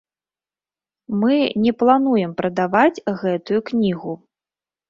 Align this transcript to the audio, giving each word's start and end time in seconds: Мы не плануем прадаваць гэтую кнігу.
Мы 1.23 1.35
не 1.67 1.71
плануем 1.83 2.31
прадаваць 2.39 3.03
гэтую 3.21 3.59
кнігу. 3.73 4.19